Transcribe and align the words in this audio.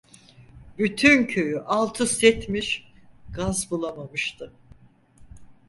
Bütün 0.77 1.25
köyü 1.25 1.59
altüst 1.59 2.23
etmiş, 2.23 2.91
gaz 3.29 3.71
bulamamıştı. 3.71 4.53